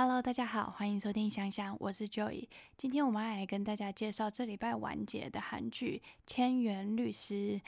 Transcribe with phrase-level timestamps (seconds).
[0.00, 2.46] Hello，大家好，欢迎收听香香，我是 Joy。
[2.76, 7.60] 今天我们来跟大家介绍这礼拜完结的韩剧《千元律师》。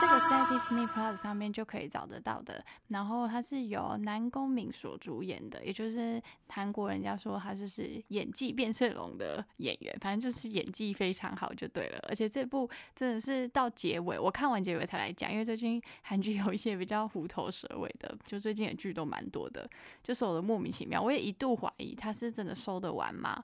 [0.00, 2.64] 这个是在 Disney Plus 上面就可以找得到的。
[2.88, 11.98] 然后它是由南宫敏所主演的，也就是韩国人家说他就是演技变色龙的演员，反正就是演技非常好就对了。
[12.08, 19.68] 而且这部真的是到结尾，我看完结尾才来讲，因为最近韩剧有一些比较虎头蛇尾的，就最近的剧都蛮多的，
[20.02, 21.00] 就是我的莫名其妙。
[21.00, 23.42] 我也一度怀疑他是真的收得完吗？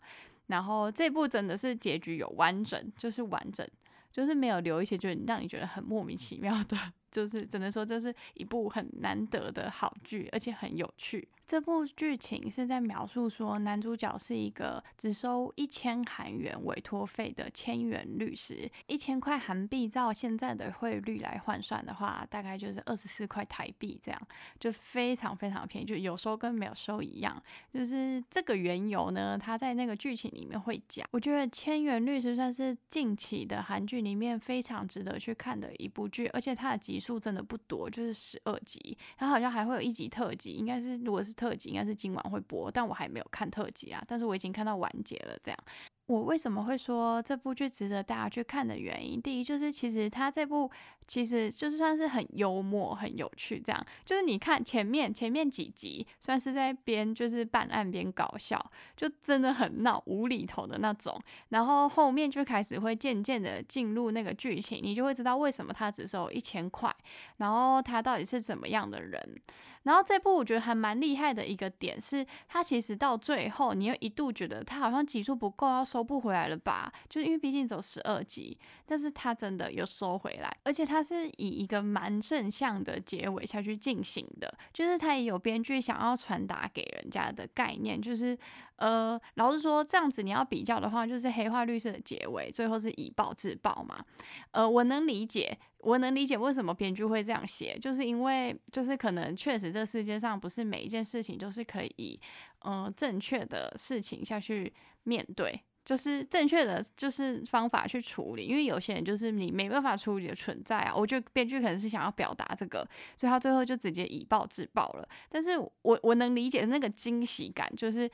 [0.49, 3.67] 然后这部真的是结局有完整，就是完整。
[4.13, 6.77] 就是没有留一些，就是让你觉得很莫名其妙的，
[7.13, 11.29] 就是只能说这是一部很难得的好剧，而且很有趣。
[11.47, 27.43] 这部剧情是在描述说，男主角是一个只收一千韩元委托费的千元律师，一千块韩币照现在的汇率来换算的话，大概就是二十四块台币这样，就非常非常便宜，就有收跟没有收一样。
[27.71, 31.07] 就是这个缘由呢，他在那个剧情里面会讲。
[31.11, 41.31] 我觉得千元律师算是近期的韩剧里面非常值得去看的一部剧，而且它的集数真的不多，就是十二集，它好像还会有一集特辑，应该是如果是。
[41.43, 44.05] 特辑应该是今晚会播，但我还没有看特辑啊。
[44.07, 45.59] 但是我已经看到完结了，这样。
[46.07, 50.71] 我为什么会说这部剧值得大家去看的原因，第一就是其实它这部
[51.07, 58.59] 其实就是算是很幽默、很有趣，这样就是你看前面前面几集算是在边就是办案边搞笑，
[58.97, 61.17] 就真的很闹无厘头的那种，
[61.51, 66.93] 然后后面就开始会渐渐的进入那个剧情，你就会知道为什么他只收一千块，
[67.37, 69.41] 然后他到底是怎么样的人。
[69.83, 75.83] 然后这部我觉得还蛮厉害的一个点是，他其实到最后你又一度觉得他好像集数不够要。
[75.93, 76.91] 收不回来了吧？
[77.11, 88.39] 就是因为毕竟走十二集，但是他真的有收回来，而且他是以一个蛮正向的结尾下去进行的，就是他也有编剧想要传达给人家的概念，就是
[88.77, 94.05] 呃，老实说这样子你要比较的话，就是黑化绿色的结尾最后是以暴制暴嘛，
[94.51, 102.21] 呃，我能理解，我能理解为什么编剧会这样写，就是因为就是可能确实这世界上不是每一件事情都是可以
[102.67, 104.73] 嗯正确的事情下去
[105.05, 105.63] 面对。
[105.85, 110.95] 就是正确的，就是方法去处理，因为有些人就是你没办法处理的存在啊。
[110.95, 115.09] 我觉得编剧可能是想要表达这个，所以他最后就直接以暴制暴了。
[115.29, 118.11] 但是我我能理解那个惊喜感，就是。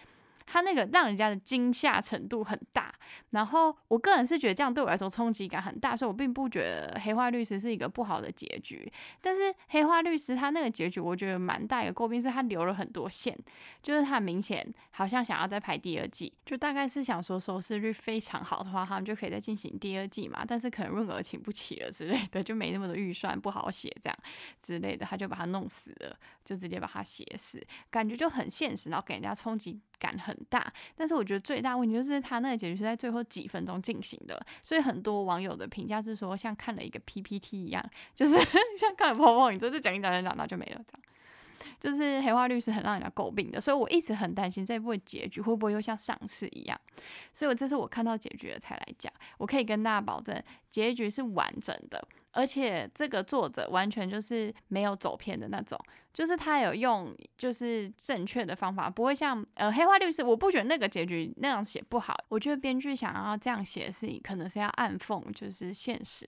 [0.51, 2.95] 他那个让人家的惊吓程度很大，
[3.31, 8.91] 然后我个人是觉得这样对我来说冲击感很大，所以我并不觉得黑化律师是一个不好的结局。
[9.21, 13.37] 但是黑化律师他那个结局，我觉得蛮大一个诟病是他留了很多线，
[13.83, 20.45] 就是他明显好像想要再拍第二季，就大概是想说收视率非常好的话，他们就可以再进行第二季嘛。
[20.49, 24.19] 但是可能润儿请不起了之类的，就没那么多预算，不好写这样
[24.63, 29.81] 之类的，他就把它弄死了，就直接把它写死，感觉就很现实，然后给人家冲击。
[29.99, 38.35] 感很大，但是我觉得最大问题就是他那个结局是在最后几分钟进行的，所以很多网友的评价是说像看了一个 PPT 一样， 就是
[38.79, 41.01] 像看了泡泡，你这就讲一讲讲讲，那就没了这样。
[41.81, 46.81] 就是黑化律师很让人诟病的，所以我一直很担心这部结局会不会又像上次一样。
[47.33, 52.03] 所以我这次我看到结局了才来讲，我可以跟大家保证结局是完整的，
[52.33, 55.79] 而且这个作者完全就是没有走偏的那种，
[56.13, 66.27] 就是他有用就是正确的方法，不会像呃黑化律师，我不觉得那个结局那样写不好，我觉得编剧想要这样写是可能是要暗讽就是现实。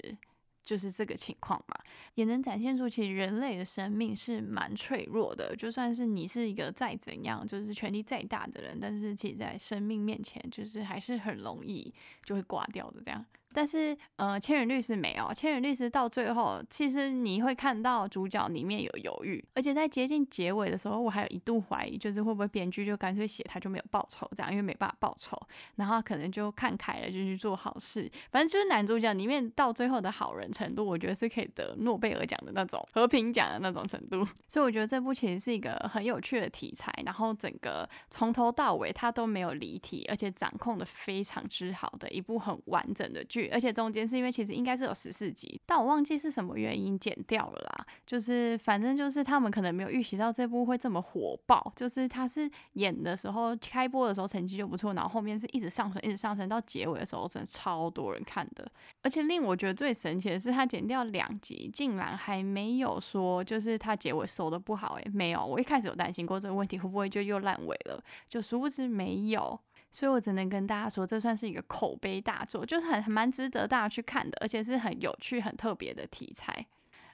[0.71, 1.75] 就是这个情况嘛，
[2.15, 5.53] 也能展现出其实人类的生命是蛮脆弱的。
[5.57, 11.93] 就算是你是一个再怎样，就是权力再大的人，但是其实在生命面前，就是还是很容易
[12.23, 13.27] 就会挂掉的这样。
[13.53, 15.33] 但是，呃，千元律师没有。
[15.35, 25.37] 千元律师到最后，其实你会看到主角里面有犹豫，而且在接近结尾的时候，我还有一度怀疑，就是会不会编剧就干脆写他就没有报仇这样，因为没办法报仇，
[25.77, 28.11] 然后可能就看开了，就去做好事。
[28.31, 34.25] 反正就是男主角里面到最后的好人程度，我觉得是可以得诺贝尔奖的那种和平奖的那种程度。
[34.47, 43.40] 所以我觉得这部其实是一个很有趣的题材，然后整个从头到尾他都没有离题，而且掌控的非常之好的一部很完整的剧。
[43.53, 47.87] 而且中间是因为其实应该是有十四集，但我忘记是什么原因剪掉了啦。
[48.07, 51.73] 就是反正就是他们可能没有预习到这部会这么火爆。
[51.77, 58.71] 就是他是演的时候开播的时候成绩就不错，然后后面是一直上升，一直上升到结尾的时候，真的超多人看的。
[59.03, 64.95] 而且令我觉得最神奇的是，他剪掉两集，竟然还没有说就是他结尾收的不好。
[64.95, 69.59] 诶，没有，我一开始有担心过这个问题会不会就又烂尾了，就殊不知没有。
[69.93, 76.67] 所以我只能跟大家说，这算是一个口碑大作，就是很蛮值得大家去看的，而且是很有趣、很特别的题材。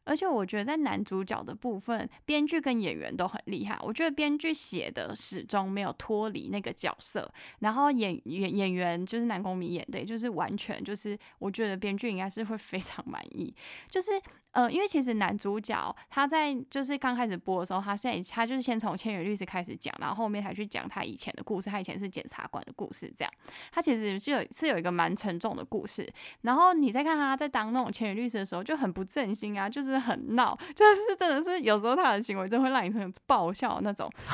[0.06, 3.78] 而且我觉得在男主角的部分，编剧跟演员都很厉害。
[3.82, 13.54] 我觉得编剧写的始终没有脱离那个角色，然后演演演员就是南宫珉演的，就是完全就是我觉得编剧应该是会非常满意，
[13.90, 14.10] 就是。
[14.52, 21.68] 呃，因为其实男主角他在就是刚开始播的时候，他现在他就是先从千羽律师开始讲，然后后面才去讲他以前的故事。
[21.68, 23.30] 他以前是检察官的故事，这样
[23.70, 26.10] 他其实是有是有一个蛮沉重的故事。
[26.40, 34.10] 然后你再看他在当那种千羽律师的时候，就很不正心啊，就是就是很闹， 就是真的是有时候他的行为真会让你很爆笑那种，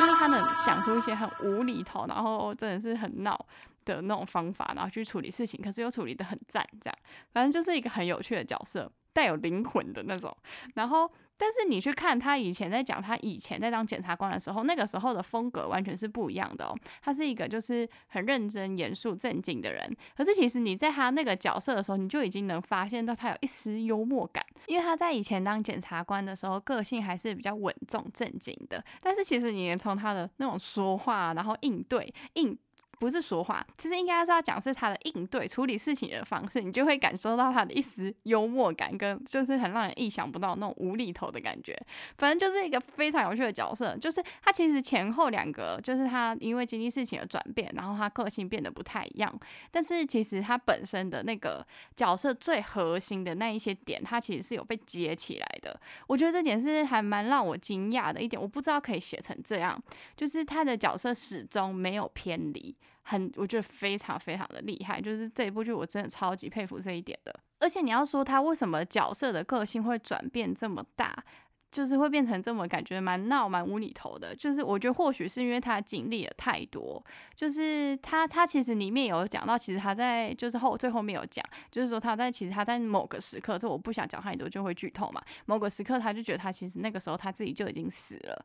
[0.00, 3.46] 就是他能想出一些很无厘头，然后真的是很闹。
[3.86, 6.94] 的那种方法，然后去处理事情，可是又处理的很赞，这样，
[7.32, 8.88] 反正就是一个很有趣的角色，
[9.20, 10.34] 带有灵魂的那种。
[10.76, 16.74] 然后，但是你去看他以前在讲他以前在当检察官的时候，那个时候的风格完全是不一样的哦。
[17.02, 28.82] 他是一个就是很认真、严肃、正经的人，可是其实你在他那个角色的时候，你就已经能发现到他有一丝幽默感，因为他在以前当检察官的时候，个性还是比较稳重、正经的。
[29.02, 32.58] 但是其实你从他的那种说话，然后应对应。
[33.00, 41.74] 不是说话，其实应该是要讲是他的应对处理事情的方式，你就会感受到他的一丝幽默感，跟就是很让人意想不到那种无厘头的感觉。
[42.18, 49.34] 反正就是一个非常有趣的角色，就是他其实前后两个，就是他因为经历事情的转变，然后他个性变得不太一样。
[49.70, 55.80] 但是其实他本身的那个角色最核心的那一些点，他其实是有被接起来的。
[56.06, 59.82] 我觉得这点是还蛮让我惊讶的一点，我不知道可以写成这样，
[60.14, 62.76] 就是他的角色始终没有偏离。
[63.02, 67.34] 很，我觉得非常非常的厉害，就是这一部剧我真的超级佩服这一点的。
[67.58, 71.22] 而且你要说他为什么角色的个性会转变这么大，
[71.70, 77.04] 就是会变成这么感觉蛮闹蛮无厘头的，就是我觉得或许是因为他经历了太多，
[77.34, 85.22] 就是他他其实里面有讲到，其实他在就是后最后面有讲，就是说他在其实他在某个时刻，这我不想讲太多就会剧透嘛。
[85.46, 88.44] 某个时刻他就觉得他其实那个时候他自己就已经死了。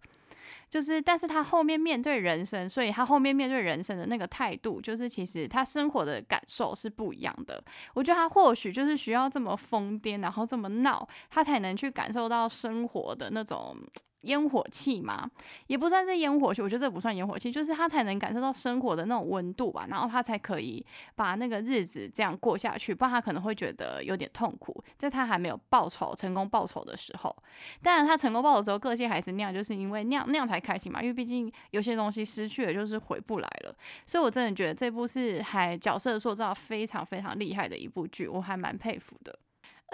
[0.70, 7.64] 就是，但是他后面面对人生，所以他后面面对人生的那个态度，就是其实他生活的感受是不一样的。
[7.94, 13.78] 我觉得他或许就是需要这么疯癫，然后这么闹，他才能去感受到生活的那种。
[14.25, 15.30] 烟火气嘛，
[15.68, 20.86] 也不算是烟火气，我觉得这不算烟火气，就是他才能感受到生活的那种温度吧，然后他才可以
[21.16, 27.36] 把那个日子这样过下去，不然他可能会觉得有点痛苦，在他还没有报仇、成功报仇的时候。
[27.81, 33.75] 当然，他成功报仇之后，个性还是那样，就是因为那样那样才开心嘛，因为毕竟有些东西失去了就是回不来了。
[34.06, 39.38] 所以我真的觉得这部是还角色塑造非常非常厉害的一部剧，我还蛮佩服的。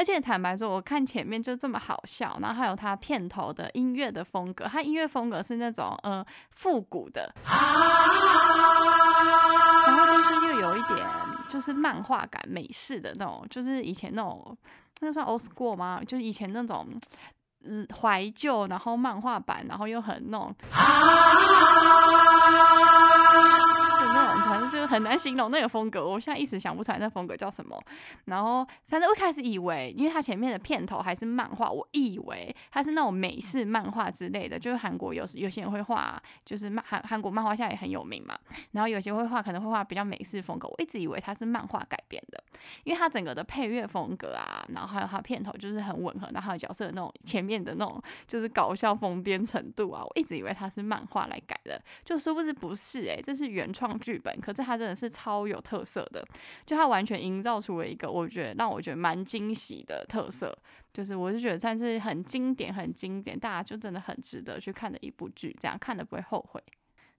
[0.02, 6.26] 而且坦白说，我看前面就这么好笑，然后还有他片头的音乐的风格，他音乐风格是那种呃
[6.56, 7.54] 复古的，然
[9.96, 11.08] 后但是又有一点
[11.48, 14.58] 就是漫画感、美式的那种，就是以前那种
[15.02, 16.02] 那算 old school 吗？
[16.08, 16.88] 就是以前那种
[17.64, 20.52] 嗯怀旧，然后漫画版，然后又很那种。
[20.72, 20.80] 那
[23.08, 23.11] 种
[24.52, 27.82] 反正就很难形容那个风格，我现在一时想不出来那风格叫什么。
[28.26, 38.38] 然后反正我一开始以为，因为它前面的片头还是漫画，我以为它是那种美式漫画之类的，就是韩国有有些人会画，就是漫韩韩国漫画现在也很有名嘛。
[38.72, 42.44] 然后有些会画可能会画比较美式风格，我一直以为它是漫画改变的，
[42.84, 53.98] 因为它整个的配乐风格啊，然后还有它片头就是很吻合，然后还有角色的那种前面的那种就是搞笑疯癫程度啊，我一直以为它是漫画来改的，就殊不知不是诶，这是原创。
[54.02, 56.26] 剧本，可是它真的是超有特色的，
[56.66, 60.58] 就它完全营造出了一个我觉得让我觉得蛮惊喜的特色，
[60.92, 66.64] 就是我是觉得算是很经典、很经典，大家就真的很值得去看的一部剧，这样看的不会后悔。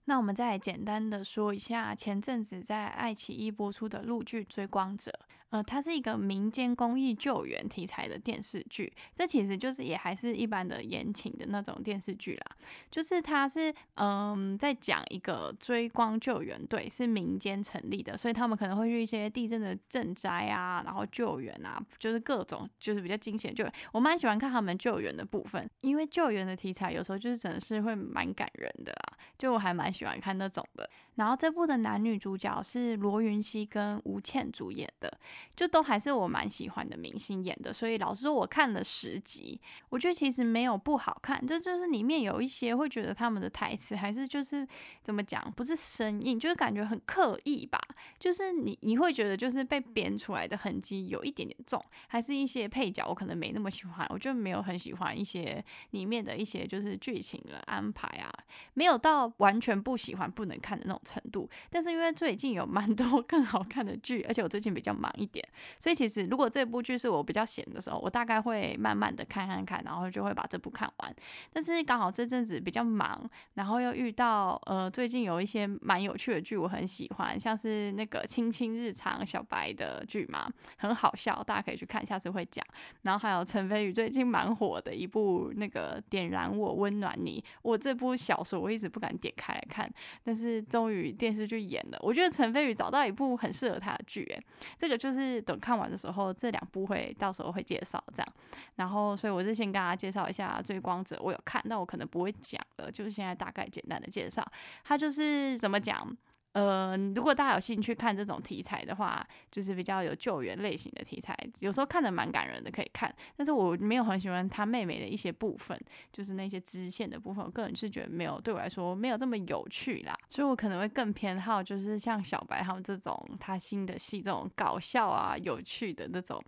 [0.05, 5.11] 那我们再简单的说一下前阵子在爱奇艺播出的陆剧《追光者》。
[5.53, 12.57] 呃，它是一个民间公益救援题材的电视剧，这其实就是也还是一般的言情的那种电视剧啦。
[12.89, 23.71] 就是它是嗯，在讲一个追光救援队是民间成立的，所以他们可能会去一些地震的赈灾啊，然后救援啊，就是各种就是比较惊险救援。
[23.91, 30.89] 我蛮喜欢看他们救援的部分，因为救援的题材有时候就是真的是会蛮感人的啦，就我还蛮喜欢看那种的。
[31.13, 35.15] 然后这部的男女主角是罗云熙跟吴倩主演的。
[35.55, 39.59] 就都还是我蛮喜欢的明星演的，所以老实说，我看了十集，
[39.89, 44.67] 我觉得其实没有不好看，这就是里面有一些会觉得他们的台词还是就是
[45.03, 47.79] 怎么讲，不是生硬，就是感觉很刻意吧，
[48.17, 58.31] 就是你你会觉得就是被编出来的痕迹有一点点重，还是一些配角我可能没那么喜欢，我就没有很喜欢一些里面的一些就是剧情的安排啊，
[58.75, 65.32] 没有到完全不喜欢不能看的那种程度，但是因为最近有蛮多 更好看的剧，而且我最近比较忙一。
[65.33, 65.45] 点。
[65.77, 71.15] 所以其实如果这部剧是我比较闲的时候，我大概会慢慢的看看看，然后就会把这部看完。
[71.51, 80.47] 但是刚好这阵子比较忙，然后又遇到呃最近有一些蛮有趣的剧，我很喜欢，像是那个《青青日常》小白的剧嘛，
[80.77, 82.65] 很好笑，大家可以去看，下次会讲。
[83.01, 89.91] 然后还有陈飞宇最近蛮火的一部那个《点燃我温暖你》，我这部小说我一直不敢点开来看，
[90.23, 94.43] 但是终于电视剧演了，我觉得陈飞宇找到一部很适合他的剧，诶，
[94.77, 98.33] 这个就是是等看完的时候，这两部会到时候会介绍这样。
[98.75, 104.45] 然后所以我是先跟大家介绍一下《追光者》，我有看，但我可能不会讲了，就是现在大概简单的介绍，
[104.83, 106.15] 它就是怎么讲。
[106.53, 113.13] 呃，如果大家有兴趣看这种题材的话，就是比较有救援类型的题材，有时候看的蛮感人的，可以看。
[113.35, 115.79] 但是我没有很喜欢他妹妹的一些部分，
[116.11, 126.43] 就是那些支线的部分，我个人是觉得没有对我来说没有这么有趣啦，所以我可能会更偏好就是像小白他们这种他新的戏这种搞笑啊、有趣的那种。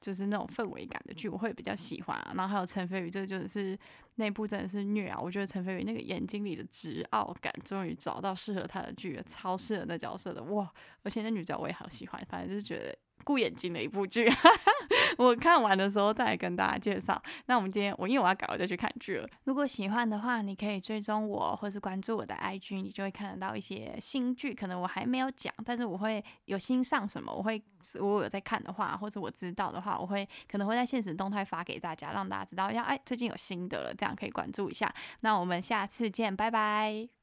[0.00, 2.32] 就是那种氛围感的剧，我会比较喜欢啊。
[2.36, 3.78] 然后还有陈飞宇，这就是
[4.16, 5.18] 那部真的是虐啊！
[5.20, 10.72] 我觉得陈飞宇那个眼睛里的执傲感，终于找到适合他的剧了，超适合那角色的哇！
[11.02, 12.96] 而且那女角我也好喜欢，反正就是觉得。
[13.24, 14.30] 顾眼睛的一部剧，
[15.18, 17.20] 我看完的时候再来跟大家介绍。
[17.46, 19.28] 那我们今天我因为我要赶快再去看剧了。
[19.44, 24.54] 如果喜欢的话，你可以追踪我或是关注我的 IG，你就会看得到一些新剧。
[24.54, 27.62] 可能我还没有讲，但是我会有新上什么，我会
[27.94, 34.92] 如果有在看的话，或者我知道的话，我会可能会在现实动态发给大家，让大家知道要哎最近有新的了，这样可以关注一下。
[35.20, 37.17] 那我们下次见，拜拜。